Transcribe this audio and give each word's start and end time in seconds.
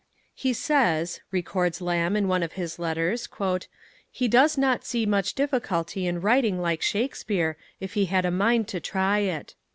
"He 0.33 0.51
says," 0.53 1.21
records 1.31 1.79
Lamb 1.79 2.15
in 2.15 2.27
one 2.27 2.41
of 2.41 2.53
his 2.53 2.79
letters, 2.79 3.29
"he 4.09 4.27
does 4.27 4.57
not 4.57 4.83
see 4.83 5.05
much 5.05 5.35
difficulty 5.35 6.07
in 6.07 6.21
writing 6.21 6.59
like 6.59 6.81
Shakespeare, 6.81 7.55
if 7.79 7.93
he 7.93 8.05
had 8.05 8.25
a 8.25 8.31
mind 8.31 8.67
to 8.69 8.79
try 8.79 9.19
it." 9.19 9.53